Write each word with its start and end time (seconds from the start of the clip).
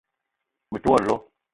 Me 0.71 0.79
te 0.79 0.87
wo 0.89 0.97
lo 1.05 1.15